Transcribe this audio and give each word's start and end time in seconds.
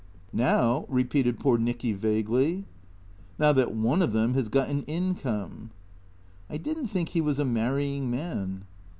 "Now?" 0.33 0.85
repeated 0.89 1.39
poor 1.39 1.59
Nicky 1.59 1.93
vaguely." 1.93 2.65
Now 3.37 3.53
that 3.53 3.75
one 3.75 4.01
of 4.01 4.13
them 4.13 4.33
has 4.33 4.49
got 4.49 4.67
an 4.67 4.81
income."" 4.85 5.69
I 6.49 6.57
did 6.57 6.75
n't 6.79 6.89
think 6.89 7.09
he 7.09 7.21
was 7.21 7.37
a 7.37 7.45
marrying 7.45 8.09
man." 8.09 8.65